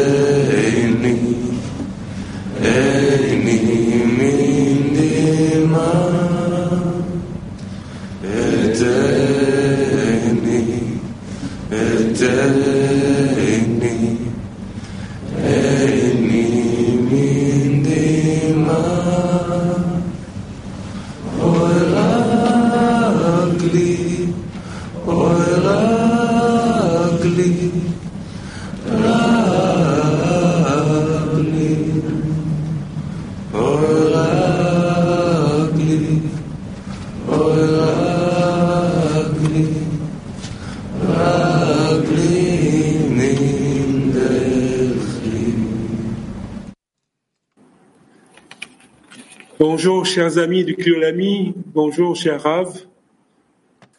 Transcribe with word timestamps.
Bonjour, 49.62 50.08
chers 50.08 50.40
amis 50.40 50.66
du 50.66 50.76
Kyolami. 50.76 51.54
Bonjour, 51.56 52.16
cher 52.16 52.42
Rav. 52.42 52.80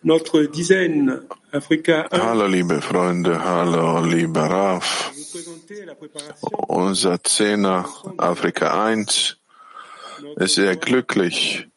Notre 0.02 0.42
dizaine 0.42 1.22
Afrika 1.52 2.08
1 2.10 2.20
Hallo 2.20 2.48
liebe 2.48 2.80
Freunde, 2.80 3.38
hallo 3.44 4.04
lieber 4.04 4.50
préparation 5.94 6.48
Unser 6.66 7.22
Zehner 7.22 7.84
Afrika 8.18 8.86
1 8.86 9.38
ist 10.34 10.54
sehr 10.56 10.74
glücklich, 10.74 11.68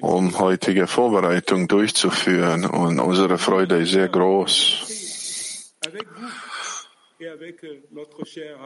um 0.00 0.38
heutige 0.38 0.86
Vorbereitung 0.86 1.68
durchzuführen. 1.68 2.64
Und 2.64 3.00
unsere 3.00 3.36
Freude 3.36 3.82
ist 3.82 3.90
sehr 3.90 4.08
groß, 4.08 5.74
Rav 7.18 7.34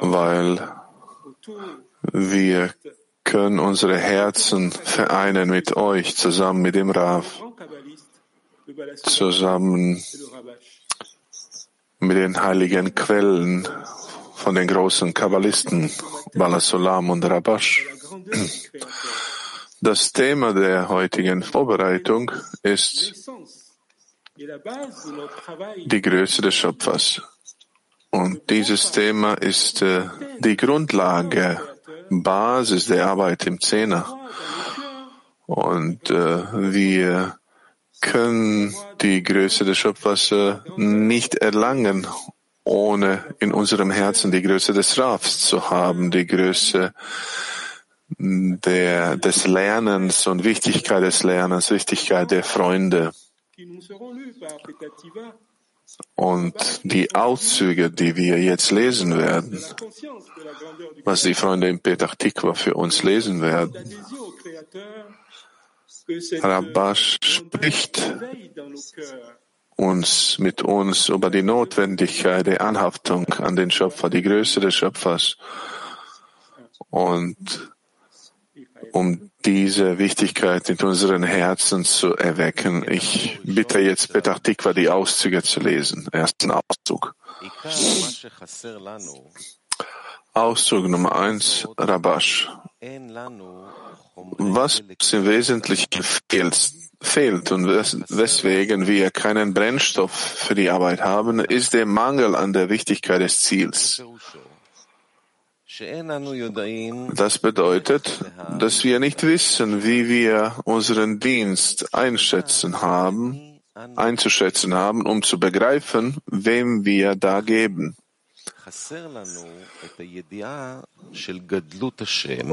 weil 0.01 0.61
wir 2.12 2.75
können 3.28 3.58
unsere 3.58 3.98
Herzen 3.98 4.72
vereinen 4.72 5.50
mit 5.50 5.76
euch, 5.76 6.16
zusammen 6.16 6.62
mit 6.62 6.74
dem 6.74 6.90
Balassé 6.90 7.24
zusammen 9.04 10.02
mit 11.98 12.16
den 12.16 12.42
heiligen 12.42 12.94
Quellen 12.94 13.68
von 14.34 14.54
den 14.54 14.66
großen 14.66 15.12
Kabbalisten 15.12 15.90
Balasolam 16.32 17.10
und 17.10 17.24
Rabash. 17.24 17.86
Das 19.83 20.11
Thema 20.12 20.55
der 20.55 20.88
heutigen 20.88 21.42
Vorbereitung 21.42 22.30
ist 22.62 23.28
die 25.84 26.02
Größe 26.02 26.40
des 26.40 26.55
Schöpfers. 26.55 27.20
Und 28.11 28.48
dieses 28.48 28.90
Thema 28.90 29.34
ist 29.34 29.83
äh, 29.83 30.08
die 30.38 30.56
Grundlage, 30.56 31.61
Basis 32.11 32.86
der 32.86 33.07
Arbeit 33.07 33.46
im 33.46 33.61
Zehner. 33.61 34.07
Und 35.46 36.11
äh, 36.11 36.73
wir 36.73 37.39
können 38.01 38.74
die 39.01 39.23
Größe 39.23 39.64
des 39.64 39.79
Schöpfers 39.79 40.30
äh, 40.33 40.57
nicht 40.77 41.36
erlangen, 41.36 42.07
ohne 42.64 43.24
in 43.39 43.52
unserem 43.52 43.91
Herzen 43.91 44.30
die 44.30 44.42
Größe 44.42 44.73
des 44.73 44.98
Rafs 44.98 45.39
zu 45.39 45.70
haben, 45.70 46.11
die 46.11 46.27
Größe 46.27 46.92
der, 48.18 49.17
des 49.17 49.47
Lernens 49.47 50.27
und 50.27 50.45
Wichtigkeit 50.45 51.02
des 51.02 51.23
Lernens, 51.23 51.70
Wichtigkeit 51.70 52.30
der 52.30 52.45
Freunde. 52.45 53.13
Und 56.14 56.80
die 56.84 57.14
Auszüge, 57.14 57.90
die 57.90 58.16
wir 58.16 58.38
jetzt 58.38 58.70
lesen 58.70 59.16
werden, 59.16 59.62
was 61.04 61.22
die 61.22 61.34
Freunde 61.34 61.68
in 61.68 61.80
Petach 61.80 62.14
Tikva 62.14 62.54
für 62.54 62.74
uns 62.74 63.02
lesen 63.02 63.40
werden, 63.40 63.74
Rabash 66.42 67.18
spricht 67.22 68.02
uns 69.76 70.38
mit 70.38 70.62
uns 70.62 71.08
über 71.08 71.30
die 71.30 71.42
Notwendigkeit 71.42 72.46
der 72.46 72.62
Anhaftung 72.62 73.26
an 73.34 73.56
den 73.56 73.70
Schöpfer, 73.70 74.10
die 74.10 74.22
Größe 74.22 74.60
des 74.60 74.74
Schöpfers. 74.74 75.36
Und 76.90 77.70
um 78.92 79.30
diese 79.44 79.98
Wichtigkeit 79.98 80.68
in 80.68 80.78
unseren 80.78 81.22
Herzen 81.22 81.84
zu 81.84 82.16
erwecken. 82.16 82.84
Ich 82.88 83.38
bitte 83.42 83.78
jetzt 83.78 84.12
Petach 84.12 84.40
Tikva 84.40 84.72
die 84.72 84.88
Auszüge 84.88 85.42
zu 85.42 85.60
lesen. 85.60 86.08
Ersten 86.12 86.50
Auszug. 86.50 87.14
Auszug 90.34 90.88
Nummer 90.88 91.16
eins, 91.16 91.66
Rabash. 91.78 92.48
Was 94.38 94.82
im 95.12 95.26
Wesentlichen 95.26 96.02
fehlt, 96.02 96.72
fehlt 97.00 97.52
und 97.52 97.66
weswegen 97.66 98.86
wir 98.86 99.10
keinen 99.10 99.55
Brennstoff 99.55 100.12
für 100.12 100.55
die 100.55 100.70
Arbeit 100.70 101.00
haben, 101.00 101.40
ist 101.40 101.74
der 101.74 101.86
Mangel 101.86 102.34
an 102.34 102.52
der 102.52 102.68
Wichtigkeit 102.68 103.20
des 103.20 103.40
Ziels. 103.40 104.02
Das 107.14 107.39
bedeutet, 107.39 108.24
dass 108.58 108.84
wir 108.84 108.98
nicht 109.00 109.22
wissen, 109.22 109.84
wie 109.84 110.08
wir 110.08 110.56
unseren 110.64 111.20
Dienst 111.20 111.94
einschätzen 111.94 112.83
haben, 112.83 113.61
einzuschätzen 113.96 114.74
haben, 114.74 115.06
um 115.06 115.22
zu 115.22 115.38
begreifen, 115.38 116.17
wem 116.27 116.84
wir 116.84 117.14
da 117.14 117.40
geben. 117.40 117.96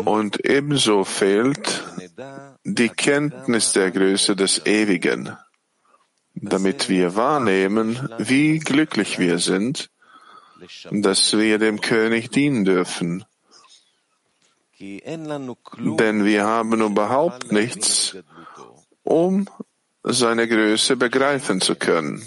Und 0.05 0.45
ebenso 0.45 1.03
fehlt 1.03 1.83
die 2.63 2.89
Kenntnis 2.89 3.71
der 3.73 3.91
Größe 3.91 4.35
des 4.35 4.65
Ewigen, 4.65 5.35
damit 6.35 6.89
wir 6.89 7.15
wahrnehmen, 7.15 8.09
wie 8.17 8.59
glücklich 8.59 9.19
wir 9.19 9.39
sind, 9.39 9.89
dass 10.91 11.37
wir 11.37 11.57
dem 11.57 11.81
König 11.81 12.29
dienen 12.29 12.65
dürfen. 12.65 13.25
Denn 14.79 16.25
wir 16.25 16.43
haben 16.43 16.81
überhaupt 16.81 17.51
nichts, 17.51 18.17
um 19.03 19.47
seine 20.03 20.47
Größe 20.47 20.97
begreifen 20.97 21.61
zu 21.61 21.75
können. 21.75 22.21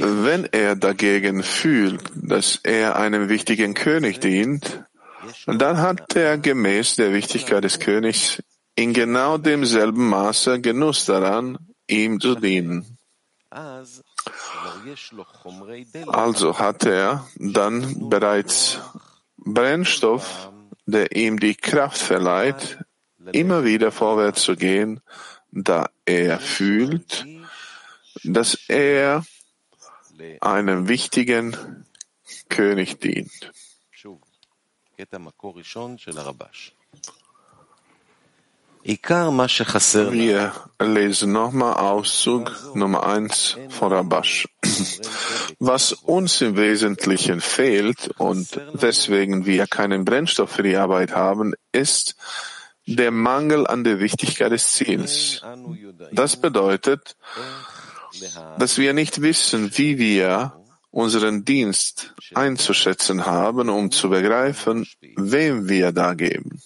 Wenn 0.00 0.44
er 0.44 0.76
dagegen 0.76 1.42
fühlt, 1.42 2.02
dass 2.14 2.60
er 2.62 2.96
einem 2.96 3.28
wichtigen 3.28 3.74
König 3.74 4.20
dient, 4.20 4.84
dann 5.46 5.78
hat 5.78 6.14
er 6.14 6.38
gemäß 6.38 6.96
der 6.96 7.12
Wichtigkeit 7.12 7.64
des 7.64 7.78
Königs 7.78 8.42
in 8.74 8.92
genau 8.92 9.38
demselben 9.38 10.08
Maße 10.08 10.60
Genuss 10.60 11.06
daran, 11.06 11.58
ihm 11.88 12.20
zu 12.20 12.34
dienen. 12.34 12.95
Also 16.08 16.58
hat 16.58 16.84
er 16.84 17.26
dann 17.36 18.08
bereits 18.10 18.80
Brennstoff, 19.36 20.50
der 20.86 21.14
ihm 21.14 21.38
die 21.38 21.54
Kraft 21.54 21.98
verleiht, 21.98 22.78
immer 23.32 23.64
wieder 23.64 23.92
vorwärts 23.92 24.42
zu 24.42 24.56
gehen, 24.56 25.00
da 25.50 25.88
er 26.04 26.38
fühlt, 26.38 27.26
dass 28.24 28.58
er 28.68 29.24
einem 30.40 30.88
wichtigen 30.88 31.84
König 32.48 33.00
dient. 33.00 33.52
Wir 40.12 40.52
lesen 40.80 41.32
nochmal 41.32 41.74
Auszug 41.74 42.52
Nummer 42.74 43.04
1 43.04 43.58
von 43.68 43.92
Rabash. 43.92 44.46
Was 45.58 45.92
uns 45.92 46.40
im 46.40 46.56
Wesentlichen 46.56 47.40
fehlt 47.40 48.10
und 48.18 48.60
weswegen 48.74 49.44
wir 49.44 49.66
keinen 49.66 50.04
Brennstoff 50.04 50.52
für 50.52 50.62
die 50.62 50.76
Arbeit 50.76 51.16
haben, 51.16 51.54
ist 51.72 52.14
der 52.86 53.10
Mangel 53.10 53.66
an 53.66 53.82
der 53.82 53.98
Wichtigkeit 53.98 54.52
des 54.52 54.70
Ziels. 54.70 55.42
Das 56.12 56.36
bedeutet, 56.36 57.16
dass 58.56 58.78
wir 58.78 58.92
nicht 58.92 59.20
wissen, 59.20 59.76
wie 59.76 59.98
wir 59.98 60.52
unseren 60.92 61.44
Dienst 61.44 62.14
einzuschätzen 62.34 63.26
haben, 63.26 63.68
um 63.68 63.90
zu 63.90 64.10
begreifen, 64.10 64.86
wem 65.16 65.68
wir 65.68 65.90
da 65.90 66.14
geben. 66.14 66.62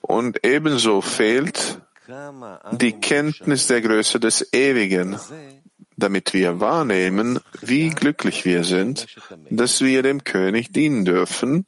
Und 0.00 0.44
ebenso 0.44 1.00
fehlt 1.00 1.80
die 2.72 2.92
Kenntnis 2.92 3.66
der 3.66 3.80
Größe 3.80 4.20
des 4.20 4.52
Ewigen, 4.52 5.18
damit 5.96 6.34
wir 6.34 6.60
wahrnehmen, 6.60 7.40
wie 7.60 7.90
glücklich 7.90 8.44
wir 8.44 8.64
sind, 8.64 9.06
dass 9.50 9.80
wir 9.80 10.02
dem 10.02 10.22
König 10.24 10.72
dienen 10.72 11.04
dürfen, 11.04 11.66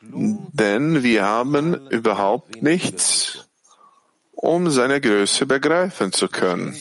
denn 0.00 1.02
wir 1.02 1.24
haben 1.24 1.88
überhaupt 1.88 2.62
nichts, 2.62 3.48
um 4.32 4.70
seine 4.70 5.00
Größe 5.00 5.46
begreifen 5.46 6.12
zu 6.12 6.28
können. 6.28 6.80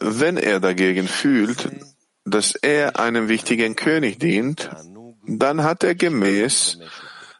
Wenn 0.00 0.36
er 0.36 0.60
dagegen 0.60 1.08
fühlt, 1.08 1.68
dass 2.24 2.54
er 2.54 2.98
einem 2.98 3.28
wichtigen 3.28 3.76
König 3.76 4.18
dient, 4.18 4.70
dann 5.26 5.62
hat 5.62 5.82
er 5.82 5.94
gemäß 5.94 6.78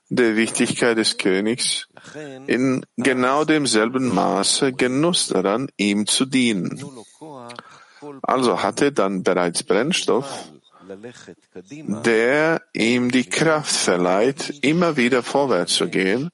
der 0.09 0.37
Wichtigkeit 0.37 0.97
des 0.97 1.19
Königs 1.19 1.89
in 2.47 2.87
genau 2.97 3.45
demselben 3.45 4.15
Maße 4.15 4.73
Genuss 4.73 5.27
daran, 5.29 5.69
ihm 5.77 6.07
zu 6.07 6.25
dienen. 6.25 6.83
Also 8.23 8.63
hat 8.63 8.81
er 8.83 8.93
dann 8.93 9.23
bereits 9.23 9.65
Brennstoff, 9.65 10.51
der 12.05 12.63
ihm 12.73 13.11
die 13.11 13.29
Kraft 13.29 13.75
verleiht, 13.75 14.61
immer 14.63 14.97
wieder 14.97 15.23
vorwärts 15.23 15.75
zu 15.75 15.89
gehen, 15.89 16.31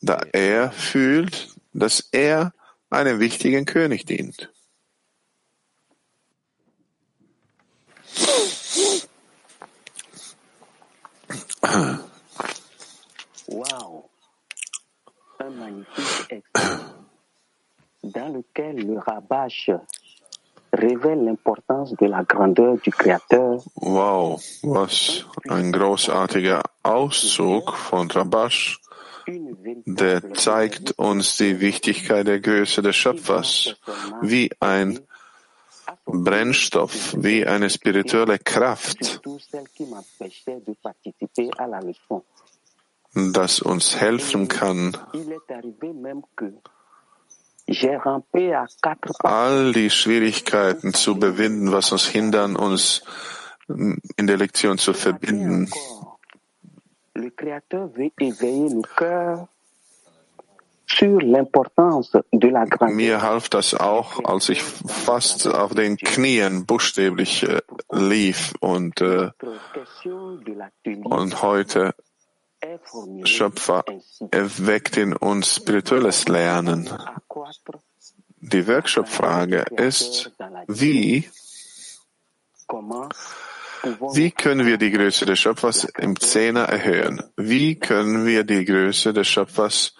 da 0.00 0.20
er 0.32 0.70
fühlt, 0.70 1.48
dass 1.72 2.08
er 2.12 2.52
einem 2.90 3.20
wichtigen 3.20 3.64
König 3.64 4.06
dient. 4.06 4.50
Waouh 13.48 14.04
Un 15.40 15.50
magnifique 15.50 16.26
extrait 16.30 16.98
dans 18.02 18.28
lequel 18.32 18.86
le 18.86 18.98
rabash 18.98 19.70
révèle 20.72 21.24
l'importance 21.24 21.94
de 21.94 22.06
la 22.06 22.22
grandeur 22.22 22.76
du 22.82 22.90
Créateur. 22.90 23.60
Wow, 23.76 24.40
was 24.62 25.24
ein 25.48 25.72
großartiger 25.72 26.60
Auszug 26.82 27.74
von 27.74 28.08
Rabash, 28.08 28.78
der 29.84 30.34
zeigt 30.34 30.92
uns 30.98 31.36
die 31.36 31.60
Wichtigkeit 31.60 32.26
der 32.26 32.40
Größe 32.40 32.82
des 32.82 32.96
Schöpfers, 32.96 33.76
wie 34.22 34.50
ein 34.60 35.00
Brennstoff, 36.04 37.14
wie 37.16 37.46
eine 37.46 37.70
spirituelle 37.70 38.38
Kraft, 38.38 39.20
das 43.14 43.60
uns 43.60 43.96
helfen 43.96 44.48
kann, 44.48 44.96
all 49.22 49.72
die 49.72 49.90
Schwierigkeiten 49.90 50.94
zu 50.94 51.18
bewinden, 51.18 51.72
was 51.72 51.92
uns 51.92 52.06
hindern, 52.06 52.56
uns 52.56 53.02
in 53.68 54.26
der 54.26 54.38
Lektion 54.38 54.78
zu 54.78 54.94
verbinden. 54.94 55.70
Le 57.18 57.30
Créateur 57.30 57.88
veut 57.88 58.12
éveiller 58.20 58.68
le 58.68 58.82
cœur. 58.96 59.48
Mir 62.88 63.22
half 63.22 63.48
das 63.50 63.74
auch, 63.74 64.24
als 64.24 64.48
ich 64.48 64.62
fast 64.62 65.46
auf 65.46 65.74
den 65.74 65.96
Knien 65.96 66.64
buchstäblich 66.64 67.42
äh, 67.42 67.60
lief 67.92 68.54
und, 68.60 69.00
äh, 69.00 69.30
und 71.04 71.42
heute 71.42 71.94
Schöpfer 73.24 73.84
erweckt 74.30 74.96
in 74.96 75.14
uns 75.14 75.56
spirituelles 75.56 76.26
Lernen. 76.26 76.88
Die 78.40 78.66
Workshop-Frage 78.66 79.66
ist, 79.76 80.32
wie, 80.68 81.28
wie 84.14 84.30
können 84.30 84.66
wir 84.66 84.78
die 84.78 84.90
Größe 84.90 85.26
des 85.26 85.38
Schöpfers 85.38 85.84
im 85.98 86.18
Zehner 86.18 86.64
erhöhen? 86.64 87.22
Wie 87.36 87.76
können 87.76 88.26
wir 88.26 88.44
die 88.44 88.64
Größe 88.64 89.12
des 89.12 89.28
Schöpfers 89.28 89.94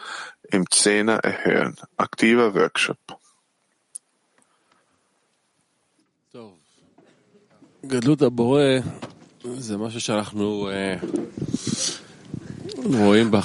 im 0.50 0.68
Zehner 0.70 1.18
erhöhen? 1.18 1.76
Aktiver 1.96 2.54
Workshop. 2.54 2.98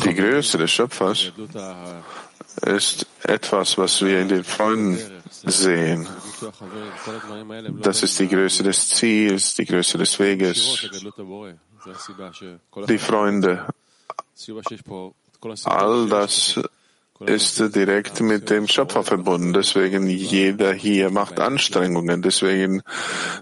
Die 0.05 0.15
Größe 0.15 0.57
des 0.57 0.71
Schöpfers 0.71 1.31
ist 2.65 3.07
etwas, 3.23 3.77
was 3.77 4.01
wir 4.01 4.21
in 4.21 4.29
den 4.29 4.43
Freunden 4.43 4.99
sehen. 5.45 6.07
Das 7.81 8.03
ist 8.03 8.19
die 8.19 8.27
Größe 8.27 8.63
des 8.63 8.89
Ziels, 8.89 9.55
die 9.55 9.65
Größe 9.65 9.97
des 9.97 10.19
Weges, 10.19 10.87
die 12.87 12.97
Freunde. 12.97 13.65
All 15.65 16.07
das 16.07 16.59
ist 17.25 17.75
direkt 17.75 18.21
mit 18.21 18.49
dem 18.49 18.67
Schöpfer 18.67 19.03
verbunden. 19.03 19.53
Deswegen 19.53 20.09
jeder 20.09 20.73
hier 20.73 21.09
macht 21.09 21.39
Anstrengungen. 21.39 22.21
Deswegen 22.21 22.81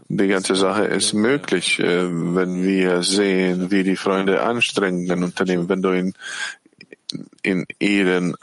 die 0.08 0.28
ganze 0.28 0.56
Sache 0.56 0.84
ist 0.86 1.14
möglich, 1.14 1.80
äh, 1.80 2.08
wenn 2.10 2.64
wir 2.64 3.04
sehen, 3.04 3.72
wie 3.72 3.84
die 3.84 3.96
Freunde 3.96 4.44
Anstrengungen 4.44 5.24
unternehmen. 5.24 5.70
Wenn 5.70 5.82
du 5.82 5.90
in, 5.90 6.14
in 7.42 7.66
ihren 7.80 8.36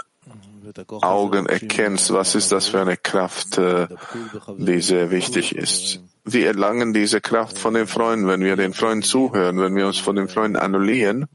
Augen 1.03 1.47
erkennst, 1.47 2.13
was 2.13 2.35
ist 2.35 2.53
das 2.53 2.69
für 2.69 2.81
eine 2.81 2.97
Kraft, 2.97 3.59
äh, 3.59 3.89
die 4.57 4.81
sehr 4.81 5.11
wichtig 5.11 5.55
ist. 5.55 6.01
Wir 6.25 6.47
erlangen 6.49 6.93
diese 6.93 7.21
Kraft 7.21 7.59
von 7.59 7.75
den 7.75 7.87
Freunden, 7.87 8.27
wenn 8.27 8.41
wir 8.41 8.57
den 8.57 8.75
Freunden 8.75 9.03
zuhören, 9.03 9.59
wenn 9.61 9.75
wir 9.75 9.87
uns 9.87 9.99
von 9.99 10.17
den 10.17 10.29
Freunden 10.29 10.57
annullieren, 10.57 11.27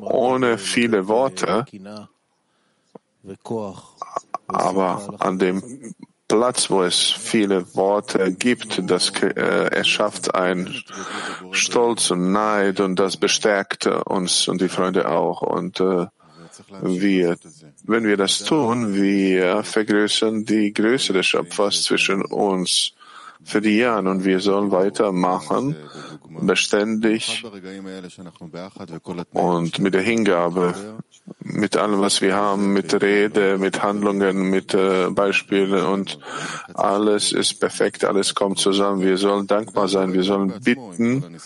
ohne 0.00 0.58
viele 0.58 1.08
Worte, 1.08 1.66
aber 4.48 5.16
an 5.18 5.38
dem 5.38 5.94
Platz, 6.28 6.70
wo 6.70 6.82
es 6.82 6.98
viele 7.00 7.74
Worte 7.76 8.32
gibt, 8.32 8.90
das 8.90 9.10
äh, 9.22 9.68
erschafft 9.70 10.34
ein 10.34 10.74
Stolz 11.52 12.10
und 12.10 12.32
Neid 12.32 12.80
und 12.80 12.96
das 12.96 13.16
bestärkt 13.16 13.86
uns 13.86 14.48
und 14.48 14.60
die 14.60 14.68
Freunde 14.68 15.08
auch. 15.08 15.42
Und 15.42 15.80
äh, 15.80 16.06
wir, 16.82 17.36
wenn 17.86 18.04
wir 18.04 18.16
das 18.16 18.40
tun, 18.44 18.94
wir 18.94 19.62
vergrößern 19.62 20.44
die 20.44 20.72
Größe 20.72 21.12
des 21.12 21.26
Schöpfers 21.26 21.84
zwischen 21.84 22.24
uns 22.24 22.92
für 23.44 23.60
die 23.60 23.78
Jahre 23.78 24.10
und 24.10 24.24
wir 24.24 24.40
sollen 24.40 24.72
weitermachen, 24.72 25.76
beständig 26.40 27.44
und 29.32 29.78
mit 29.78 29.94
der 29.94 30.02
Hingabe, 30.02 30.74
mit 31.40 31.76
allem, 31.76 32.00
was 32.00 32.20
wir 32.20 32.34
haben, 32.34 32.72
mit 32.72 33.00
Rede, 33.02 33.58
mit 33.58 33.82
Handlungen, 33.82 34.50
mit 34.50 34.74
äh, 34.74 35.08
Beispielen 35.10 35.84
und 35.84 36.18
alles 36.74 37.32
ist 37.32 37.60
perfekt, 37.60 38.04
alles 38.04 38.34
kommt 38.34 38.58
zusammen. 38.58 39.02
Wir 39.02 39.16
sollen 39.16 39.46
dankbar 39.46 39.88
sein, 39.88 40.12
wir 40.12 40.22
sollen 40.22 40.52
bitten 40.62 41.38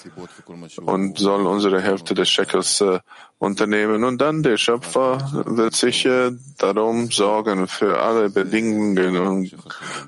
und 0.84 1.18
sollen 1.18 1.46
unsere 1.46 1.80
Hälfte 1.80 2.14
des 2.14 2.28
Shekels 2.28 2.80
äh, 2.80 3.00
unternehmen. 3.40 4.04
Und 4.04 4.20
dann 4.20 4.42
der 4.42 4.58
Schöpfer 4.58 5.18
wird 5.46 5.75
sicher 5.75 6.32
darum 6.58 7.10
sorgen 7.10 7.66
für 7.66 8.00
alle 8.00 8.28
Bedingungen 8.28 9.50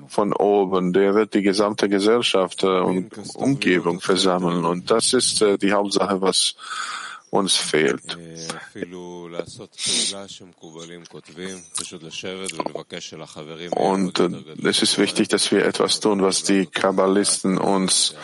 von 0.07 0.33
oben. 0.33 0.93
Der 0.93 1.15
wird 1.15 1.33
die 1.33 1.41
gesamte 1.41 1.89
Gesellschaft 1.89 2.63
äh, 2.63 2.67
und 2.79 3.09
Umgebung 3.35 3.99
versammeln. 3.99 4.62
Und 4.65 4.91
das 4.91 5.13
ist 5.13 5.41
äh, 5.41 5.57
die 5.57 5.73
Hauptsache, 5.73 6.21
was 6.21 6.55
uns 7.33 7.55
fehlt. 7.55 8.15
Und 13.71 14.19
äh, 14.19 14.69
es 14.69 14.81
ist 14.83 14.97
wichtig, 14.99 15.27
dass 15.29 15.51
wir 15.51 15.65
etwas 15.65 15.99
tun, 15.99 16.21
was 16.21 16.43
die 16.43 16.67
Kabbalisten 16.67 17.57
uns 17.57 18.15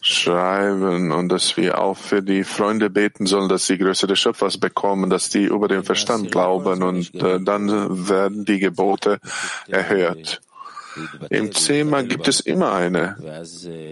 schreiben 0.00 1.10
und 1.10 1.30
dass 1.30 1.56
wir 1.56 1.78
auch 1.80 1.96
für 1.96 2.22
die 2.22 2.44
Freunde 2.44 2.90
beten 2.90 3.26
sollen, 3.26 3.48
dass 3.48 3.66
sie 3.66 3.76
Größe 3.76 4.06
des 4.06 4.20
Schöpfers 4.20 4.58
bekommen, 4.58 5.10
dass 5.10 5.30
die 5.30 5.44
über 5.44 5.66
den 5.66 5.82
Verstand 5.82 6.30
glauben 6.30 6.82
und 6.84 7.12
äh, 7.16 7.40
dann 7.40 8.08
werden 8.08 8.44
die 8.44 8.60
Gebote 8.60 9.18
erhört. 9.66 10.40
Im 11.30 11.50
Thema 11.50 12.02
gibt 12.02 12.28
es 12.28 12.40
immer 12.40 12.72
eine 12.72 13.16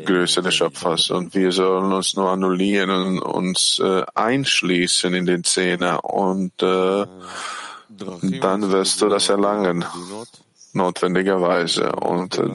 Größe 0.05 0.43
des 0.43 0.55
Schöpfers 0.55 1.11
und 1.11 1.35
wir 1.35 1.53
sollen 1.53 1.93
uns 1.93 2.15
nur 2.15 2.31
annullieren 2.31 2.91
und 2.91 3.19
uns 3.21 3.81
äh, 3.83 4.03
einschließen 4.15 5.13
in 5.15 5.27
den 5.27 5.45
Zehner 5.45 6.05
und 6.05 6.63
äh, 6.63 7.07
dann 8.41 8.71
wirst 8.71 9.03
du 9.03 9.09
das 9.09 9.29
erlangen, 9.29 9.85
notwendigerweise. 10.73 11.93
Und 11.93 12.39
äh, 12.39 12.49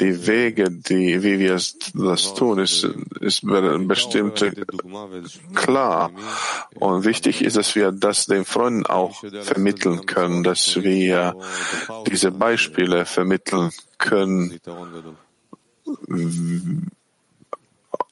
die 0.00 0.26
Wege, 0.26 0.70
die, 0.70 1.22
wie 1.22 1.38
wir 1.38 1.52
das 1.94 2.34
tun, 2.34 2.58
ist, 2.58 2.84
ist 3.20 3.42
bestimmt 3.44 4.44
klar. 5.54 6.10
Und 6.74 7.04
wichtig 7.04 7.42
ist, 7.42 7.56
dass 7.56 7.74
wir 7.74 7.92
das 7.92 8.26
den 8.26 8.44
Freunden 8.44 8.86
auch 8.86 9.22
vermitteln 9.42 10.06
können, 10.06 10.42
dass 10.42 10.82
wir 10.82 11.36
diese 12.06 12.30
Beispiele 12.30 13.06
vermitteln 13.06 13.70
können 13.98 14.60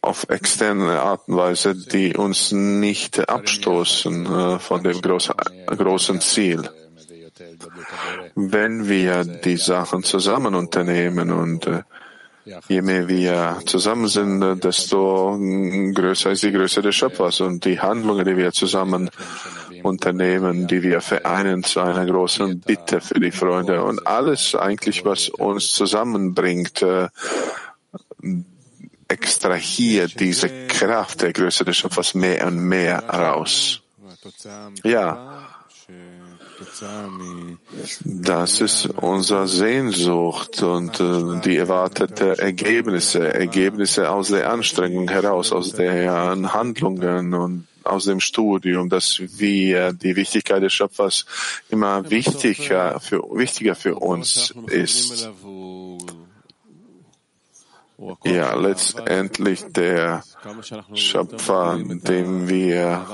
auf 0.00 0.28
externe 0.28 1.00
Art 1.00 1.28
und 1.28 1.36
Weise, 1.36 1.74
die 1.74 2.16
uns 2.16 2.52
nicht 2.52 3.28
abstoßen 3.28 4.26
äh, 4.26 4.58
von 4.58 4.82
dem 4.82 5.00
großen, 5.00 5.34
großen 5.66 6.20
Ziel 6.20 6.68
wenn 8.34 8.88
wir 8.88 9.24
die 9.24 9.56
Sachen 9.56 10.02
zusammen 10.02 10.54
unternehmen 10.54 11.30
und 11.30 11.66
äh, 11.66 11.82
je 12.68 12.82
mehr 12.82 13.08
wir 13.08 13.58
zusammen 13.66 14.08
sind, 14.08 14.40
desto 14.64 15.38
größer 15.94 16.32
ist 16.32 16.42
die 16.42 16.52
Größe 16.52 16.82
des 16.82 16.94
Schöpfers 16.94 17.40
und 17.40 17.64
die 17.64 17.78
Handlungen, 17.78 18.24
die 18.24 18.36
wir 18.36 18.52
zusammen 18.52 19.10
unternehmen, 19.82 20.66
die 20.66 20.82
wir 20.82 21.00
vereinen 21.00 21.62
zu 21.62 21.80
einer 21.80 22.04
großen 22.04 22.60
Bitte 22.60 23.00
für 23.00 23.20
die 23.20 23.30
Freunde 23.30 23.82
und 23.82 24.06
alles 24.06 24.54
eigentlich, 24.54 25.04
was 25.04 25.28
uns 25.28 25.72
zusammenbringt, 25.72 26.82
äh, 26.82 27.08
extrahiert 29.08 30.18
diese 30.18 30.66
Kraft 30.68 31.22
der 31.22 31.32
Größe 31.32 31.64
des 31.64 31.76
Schöpfers 31.76 32.14
mehr 32.14 32.46
und 32.46 32.58
mehr 32.60 33.04
raus. 33.08 33.82
Ja, 34.84 35.41
das 38.04 38.60
ist 38.60 38.86
unsere 38.86 39.46
Sehnsucht 39.46 40.62
und 40.62 41.00
äh, 41.00 41.40
die 41.44 41.56
erwartete 41.56 42.38
Ergebnisse, 42.38 43.32
Ergebnisse 43.32 44.10
aus 44.10 44.28
der 44.28 44.50
Anstrengung 44.50 45.08
heraus, 45.08 45.52
aus 45.52 45.72
den 45.72 46.52
Handlungen 46.52 47.34
und 47.34 47.66
aus 47.84 48.04
dem 48.04 48.20
Studium, 48.20 48.88
dass 48.88 49.20
wir 49.38 49.92
die 49.92 50.16
Wichtigkeit 50.16 50.62
des 50.62 50.72
Schöpfers 50.72 51.26
immer 51.68 52.08
wichtiger 52.10 53.00
für, 53.00 53.22
wichtiger 53.32 53.74
für 53.74 53.96
uns 53.96 54.54
ist. 54.68 55.30
Ja, 58.24 58.54
letztendlich 58.54 59.64
der 59.72 60.24
Schöpfer, 60.94 61.78
dem 61.78 62.48
wir 62.48 63.06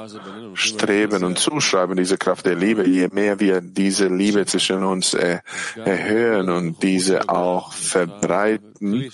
streben 0.54 1.24
und 1.24 1.38
zuschreiben, 1.38 1.96
diese 1.96 2.16
Kraft 2.16 2.46
der 2.46 2.54
Liebe, 2.54 2.86
je 2.86 3.08
mehr 3.12 3.40
wir 3.40 3.60
diese 3.60 4.08
Liebe 4.08 4.46
zwischen 4.46 4.84
uns 4.84 5.14
erhöhen 5.14 6.48
und 6.50 6.82
diese 6.82 7.28
auch 7.28 7.72
verbreiten 7.72 9.10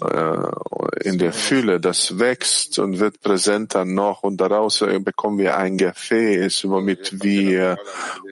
äh, 0.00 1.08
in 1.08 1.18
der 1.18 1.32
Fülle, 1.32 1.80
das 1.80 2.18
wächst 2.18 2.78
und 2.78 2.98
wird 2.98 3.20
präsenter 3.20 3.84
noch 3.84 4.22
und 4.22 4.38
daraus 4.38 4.84
bekommen 5.00 5.38
wir 5.38 5.56
ein 5.56 5.76
Gefäß, 5.76 6.68
womit 6.68 7.22
wir 7.22 7.78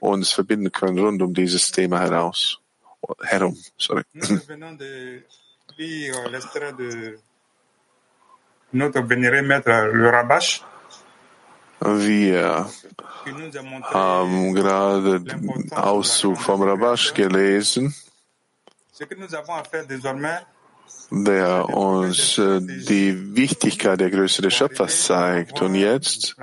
uns 0.01 0.31
verbinden 0.31 0.71
können 0.71 0.99
rund 0.99 1.21
um 1.21 1.33
dieses 1.33 1.71
Thema 1.71 2.01
heraus, 2.01 2.59
herum. 3.21 3.57
Sorry 3.77 4.03
lire 5.77 6.29
l'extrait 6.29 6.73
de 6.73 7.17
notre 8.73 9.01
vénéré 9.01 9.41
maître, 9.41 9.71
le 9.91 10.09
Rabash. 10.09 10.63
Wir 11.81 12.65
haben 13.83 14.53
gerade 14.53 15.19
den 15.21 15.71
Auszug 15.71 16.37
vom 16.37 16.61
Rabash 16.61 17.13
gelesen, 17.13 17.93
der 21.11 21.69
uns 21.69 22.35
die 22.35 23.35
Wichtigkeit 23.35 23.99
der 23.99 24.09
Größe 24.09 24.41
des 24.41 24.53
Schöpfers 24.53 25.05
zeigt. 25.05 25.61
Und 25.61 25.75
jetzt, 25.75 26.35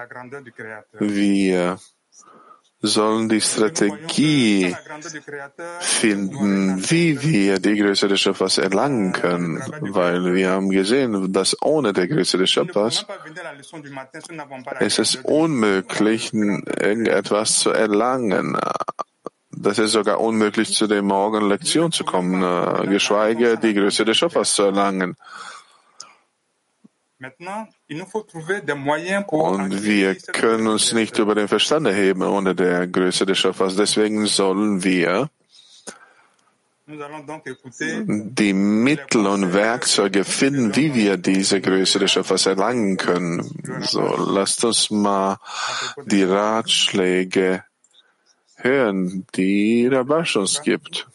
wir 1.00 1.78
sollen 2.82 3.28
die 3.28 3.40
Strategie 3.40 4.76
finden, 5.80 6.82
wie 6.90 7.22
wir 7.22 7.60
die 7.60 7.76
Größe 7.76 8.08
des 8.08 8.20
Schöpfers 8.20 8.58
erlangen 8.58 9.12
können, 9.12 9.62
weil 9.80 10.34
wir 10.34 10.50
haben 10.50 10.70
gesehen, 10.70 11.32
dass 11.32 11.56
ohne 11.62 11.92
die 11.92 12.08
Größe 12.08 12.38
des 12.38 12.50
Schöpfers 12.50 13.06
es 14.80 14.98
ist 14.98 15.24
unmöglich, 15.24 16.32
irgendetwas 16.32 17.60
zu 17.60 17.70
erlangen. 17.70 18.58
Das 19.54 19.78
ist 19.78 19.92
sogar 19.92 20.18
unmöglich, 20.18 20.74
zu 20.74 20.88
der 20.88 21.02
Morgenlektion 21.02 21.92
zu 21.92 22.04
kommen, 22.04 22.42
äh, 22.42 22.86
geschweige 22.88 23.58
die 23.58 23.74
Größe 23.74 24.04
des 24.04 24.16
Schöpfers 24.16 24.54
zu 24.54 24.64
erlangen. 24.64 25.16
Und 29.68 29.84
wir 29.84 30.14
können 30.16 30.66
uns 30.66 30.92
nicht 30.92 31.18
über 31.18 31.34
den 31.34 31.48
Verstand 31.48 31.86
erheben 31.86 32.22
ohne 32.22 32.54
der 32.54 32.86
Größe 32.86 33.24
des 33.26 33.38
Schöpfers. 33.38 33.76
Deswegen 33.76 34.26
sollen 34.26 34.82
wir 34.82 35.30
die 36.86 38.52
Mittel 38.52 39.26
und 39.26 39.54
Werkzeuge 39.54 40.24
finden, 40.24 40.74
wie 40.74 40.94
wir 40.94 41.16
diese 41.16 41.60
Größe 41.60 42.00
des 42.00 42.10
Schöpfers 42.10 42.46
erlangen 42.46 42.96
können. 42.96 43.82
So, 43.82 44.02
lasst 44.16 44.64
uns 44.64 44.90
mal 44.90 45.38
die 46.04 46.24
Ratschläge 46.24 47.64
hören, 48.56 49.26
die 49.34 49.86
Rabash 49.86 50.36
uns 50.36 50.60
gibt. 50.62 51.06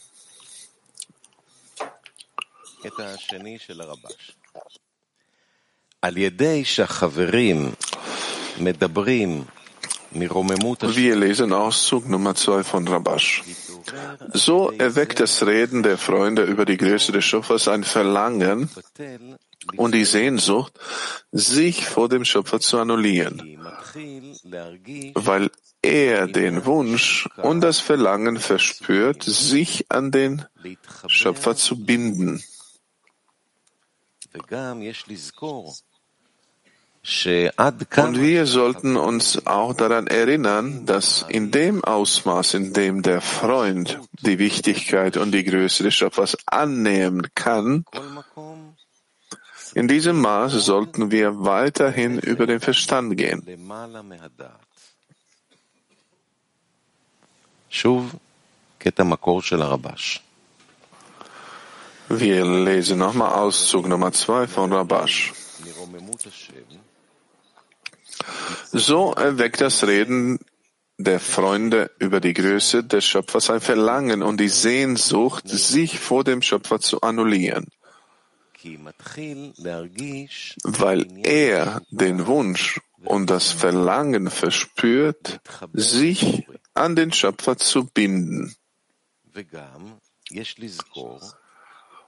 Wir 10.95 11.15
lesen 11.15 11.53
Auszug 11.53 12.07
Nummer 12.07 12.35
zwei 12.35 12.63
von 12.63 12.87
Rabash. 12.87 13.43
So 14.31 14.71
erweckt 14.77 15.19
das 15.19 15.45
Reden 15.45 15.81
der 15.81 15.97
Freunde 15.97 16.43
über 16.43 16.65
die 16.65 16.77
Größe 16.77 17.11
des 17.11 17.25
Schöpfers 17.25 17.67
ein 17.67 17.83
Verlangen 17.83 18.69
und 19.75 19.95
die 19.95 20.05
Sehnsucht, 20.05 20.73
sich 21.31 21.87
vor 21.87 22.09
dem 22.09 22.25
Schöpfer 22.25 22.59
zu 22.59 22.77
annullieren, 22.77 23.59
weil 25.15 25.49
er 25.81 26.27
den 26.27 26.65
Wunsch 26.65 27.27
und 27.37 27.61
das 27.61 27.79
Verlangen 27.79 28.37
verspürt, 28.37 29.23
sich 29.23 29.87
an 29.89 30.11
den 30.11 30.45
Schöpfer 31.07 31.55
zu 31.55 31.83
binden. 31.83 32.43
Und 38.15 38.22
wir 38.22 38.46
sollten 38.46 38.98
uns 38.98 39.48
auch 39.48 39.74
daran 39.74 40.08
erinnern, 40.08 40.86
dass 40.86 41.25
in 41.29 41.51
dem 41.51 41.82
Ausmaß, 41.84 42.53
in 42.56 42.74
dem 42.74 43.01
der 43.01 43.22
Freund 43.22 44.00
die 44.12 44.39
Wichtigkeit 44.39 45.15
und 45.15 45.32
die 45.32 45.46
Größe 45.46 45.84
des 45.84 45.96
Schöpfers 45.96 46.38
annehmen 46.46 47.27
kann, 47.34 47.86
in 49.74 49.88
diesem 49.88 50.20
Maß 50.20 50.53
sollten 50.53 51.12
wir 51.12 51.46
weiterhin 51.46 52.20
über 52.20 52.46
den 52.46 52.60
Verstand 52.60 53.15
gehen. 53.15 53.41
Wir 62.09 62.45
lesen 62.45 62.99
nochmal 62.99 63.33
Auszug 63.33 63.87
Nummer 63.87 64.13
zwei 64.13 64.47
von 64.47 64.71
Rabash. 64.71 65.33
So 68.71 69.13
erweckt 69.13 69.59
das 69.59 69.85
Reden 69.85 70.39
der 70.97 71.19
Freunde 71.19 71.91
über 71.99 72.21
die 72.21 72.33
Größe 72.33 72.83
des 72.83 73.05
Schöpfers 73.05 73.49
ein 73.49 73.59
Verlangen 73.59 74.23
und 74.23 74.39
die 74.39 74.47
Sehnsucht, 74.47 75.49
sich 75.49 75.99
vor 75.99 76.23
dem 76.23 76.41
Schöpfer 76.41 76.79
zu 76.79 77.01
annullieren, 77.01 77.67
weil 80.63 81.07
er 81.23 81.81
den 81.91 82.25
Wunsch 82.25 82.79
und 83.03 83.29
das 83.29 83.51
Verlangen 83.51 84.29
verspürt, 84.29 85.39
sich 85.73 86.47
an 86.73 86.95
den 86.95 87.11
Schöpfer 87.11 87.57
zu 87.57 87.85
binden. 87.85 88.55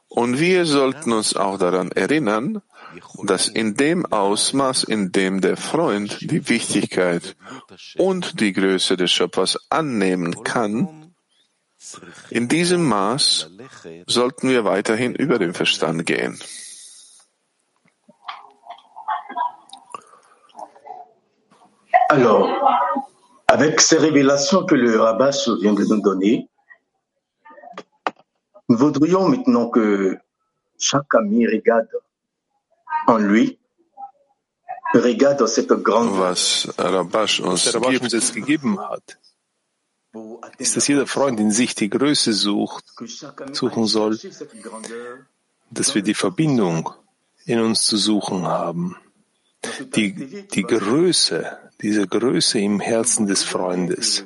Und 0.10 0.40
wir 0.40 0.66
sollten 0.66 1.14
uns 1.14 1.36
auch 1.36 1.60
daran 1.60 1.92
erinnern, 1.92 2.62
dass 3.24 3.48
in 3.48 3.76
dem 3.76 4.06
Ausmaß, 4.08 4.84
in 4.84 5.12
dem 5.12 5.40
der 5.40 5.56
Freund 5.56 6.20
die 6.22 6.50
Wichtigkeit 6.50 7.36
und 7.98 8.40
die 8.40 8.54
Größe 8.54 8.98
des 8.98 9.12
Schöpfers 9.12 9.58
annehmen 9.70 10.44
kann, 10.44 11.14
in 12.30 12.48
diesem 12.48 12.86
Maß 12.86 13.52
sollten 14.08 14.50
wir 14.50 14.66
weiterhin 14.66 15.14
über 15.16 15.38
den 15.38 15.54
Verstand 15.54 16.06
gehen. 16.06 16.40
Alors, 22.10 22.50
avec 23.46 23.80
ces 23.80 24.00
révélations 24.00 24.66
que 24.66 24.74
le 24.74 25.00
Rabbah 25.00 25.30
vient 25.62 25.74
de 25.74 25.86
nous 25.86 26.02
donner, 26.02 26.49
voudrions 28.80 29.28
maintenant 29.28 29.70
que 29.70 30.18
chaque 30.78 31.14
ami 31.16 31.46
regarde 31.46 31.98
en 33.08 33.20
lui, 33.20 33.60
regarde 34.94 35.46
cette 35.48 35.74
grande 35.74 36.18
Was 36.18 36.68
Rabash 36.78 37.42
uns 37.42 37.72
gibt, 37.72 38.04
uns 38.04 38.14
jetzt 38.14 38.34
gegeben 38.34 38.80
hat, 38.80 39.20
ist, 40.58 40.76
dass 40.76 40.88
jeder 40.88 41.06
Freund 41.06 41.40
in 41.40 41.52
sich 41.52 41.76
die 41.76 41.90
Größe 41.90 42.34
sucht, 42.34 42.86
suchen 43.52 43.86
soll, 43.86 44.18
dass 45.70 45.94
wir 45.94 46.02
die 46.02 46.16
Verbindung 46.16 46.90
in 47.46 47.60
uns 47.60 47.86
zu 47.86 47.98
suchen 47.98 48.48
haben. 48.48 48.96
Die, 49.96 50.48
die 50.48 50.64
Größe, 50.64 51.58
diese 51.82 52.08
Größe 52.08 52.60
im 52.60 52.80
Herzen 52.80 53.28
des 53.28 53.44
Freundes. 53.44 54.24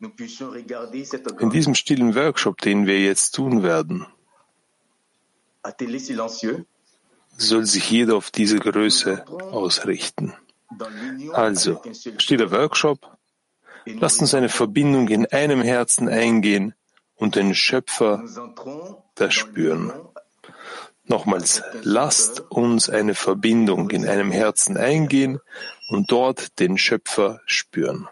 In 0.00 1.50
diesem 1.50 1.74
stillen 1.74 2.14
Workshop, 2.14 2.60
den 2.60 2.86
wir 2.86 3.00
jetzt 3.00 3.32
tun 3.32 3.62
werden, 3.62 4.06
soll 7.36 7.66
sich 7.66 7.90
jeder 7.90 8.16
auf 8.16 8.30
diese 8.30 8.58
Größe 8.58 9.26
ausrichten. 9.26 10.34
Also, 11.32 11.82
stiller 12.18 12.50
Workshop, 12.52 13.16
lasst 13.86 14.20
uns 14.20 14.34
eine 14.34 14.48
Verbindung 14.48 15.08
in 15.08 15.26
einem 15.26 15.62
Herzen 15.62 16.08
eingehen 16.08 16.74
und 17.16 17.34
den 17.34 17.54
Schöpfer 17.54 18.22
das 19.16 19.34
spüren. 19.34 19.92
Nochmals, 21.04 21.62
lasst 21.82 22.40
uns 22.50 22.90
eine 22.90 23.14
Verbindung 23.14 23.90
in 23.90 24.06
einem 24.06 24.30
Herzen 24.30 24.76
eingehen 24.76 25.40
und 25.88 26.12
dort 26.12 26.60
den 26.60 26.76
Schöpfer 26.76 27.40
spüren. 27.46 28.08